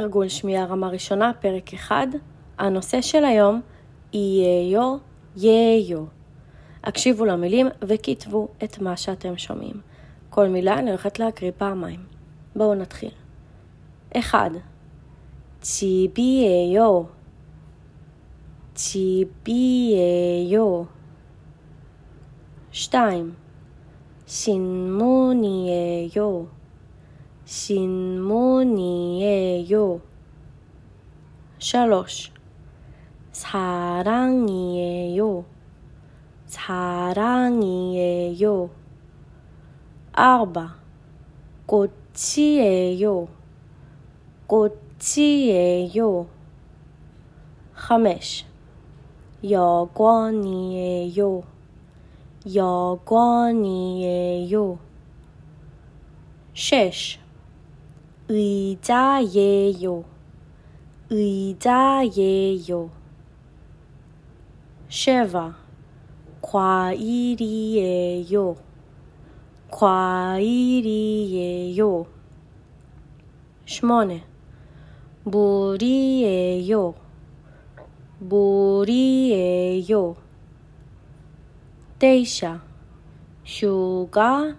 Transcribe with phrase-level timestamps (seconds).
[0.00, 1.96] תרגול שמיעה רמה ראשונה, פרק 1.
[2.58, 3.60] הנושא של היום,
[4.12, 4.96] יהיה-יו,
[5.36, 6.04] יהיה-יו.
[6.84, 9.80] הקשיבו למילים וכתבו את מה שאתם שומעים.
[10.30, 12.00] כל מילה אני הולכת להקריא פעמיים.
[12.56, 13.10] בואו נתחיל.
[14.18, 14.50] 1.
[15.60, 17.02] ציבי-יו.
[18.74, 20.82] ציבי-יו.
[22.72, 23.34] 2.
[24.26, 26.48] 新木你也有。
[27.46, 29.30] 신문이에요.
[31.60, 32.08] 샬롯
[33.30, 34.64] 사랑이에요.
[36.46, 37.90] 사랑이에요.
[40.12, 40.74] 아바
[41.66, 43.28] 꽃이에요.
[44.48, 46.26] 꽃이에요.
[47.74, 48.44] 하메시
[49.48, 51.42] 여권이에요.
[52.56, 53.86] 여권이에요.
[56.52, 57.25] 셰시
[58.28, 60.04] 의자예요.
[61.10, 62.90] 의자예요.
[64.88, 65.56] 쉐바
[66.42, 67.76] 과일이에요.
[69.70, 71.06] 과일이에요.
[73.64, 74.24] 슈모네
[75.24, 76.94] 물이에요.
[78.18, 80.16] 물이에요.
[81.98, 82.60] 데이샤
[83.44, 84.56] 휴가예요.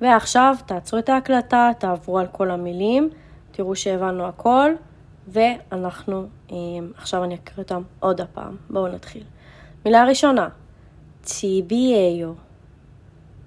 [0.00, 3.10] ועכשיו תעצרו את ההקלטה, תעברו על כל המילים,
[3.50, 4.70] תראו שהבנו הכל,
[5.28, 6.26] ואנחנו,
[6.96, 8.56] עכשיו אני אקריא אותם עוד הפעם.
[8.70, 9.22] בואו נתחיל.
[9.84, 10.48] מילה ראשונה,
[11.22, 12.32] ציביאיו,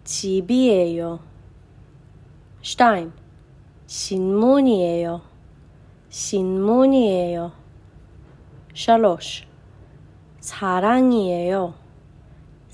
[0.04, 1.16] ציביאיו.
[2.64, 3.12] שתיים,
[3.88, 5.22] 신문이에요,
[6.10, 7.52] 신문이에요.
[8.74, 9.48] שלוש,
[10.40, 11.74] 사랑이에요,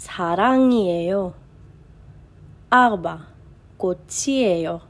[0.03, 1.33] 사랑이에요.
[2.71, 3.29] 아바,
[3.77, 4.81] 꽃이에요.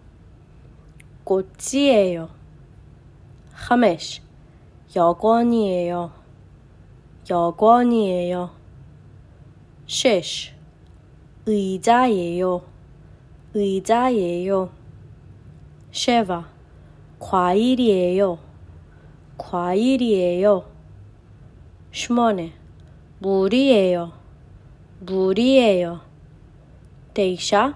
[1.22, 2.30] 꽃이에요.
[3.52, 4.22] 하메시,
[4.96, 6.12] 여권이에요.
[7.28, 8.50] 여권이에요.
[9.86, 10.52] 쉐쉬,
[11.44, 12.62] 의자예요.
[13.52, 14.70] 의자예요.
[15.92, 16.48] 쉐바,
[17.18, 18.38] 과일이에요.
[19.36, 20.64] 과일이에요.
[21.92, 22.54] 슈머네,
[23.18, 24.21] 물이에요.
[25.01, 25.99] 물이에요.
[27.13, 27.73] תשע,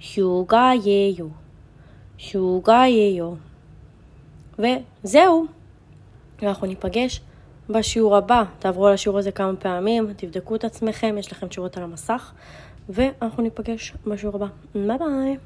[0.00, 1.30] 휴가예요,
[2.18, 3.38] 휴가예요.
[4.58, 5.48] וזהו.
[6.42, 7.20] אנחנו ניפגש
[7.70, 8.44] בשיעור הבא.
[8.58, 12.32] תעברו על השיעור הזה כמה פעמים, תבדקו את עצמכם, יש לכם תשובות על המסך,
[12.88, 14.46] ואנחנו ניפגש בשיעור הבא.
[14.74, 15.36] ביי ביי.